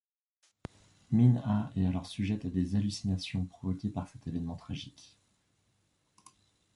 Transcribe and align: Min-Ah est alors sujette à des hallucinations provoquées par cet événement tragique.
Min-Ah 1.11 1.69
est 1.75 1.85
alors 1.85 2.07
sujette 2.07 2.45
à 2.45 2.49
des 2.49 2.75
hallucinations 2.75 3.45
provoquées 3.45 3.91
par 3.91 4.07
cet 4.07 4.25
événement 4.25 4.55
tragique. 4.55 5.15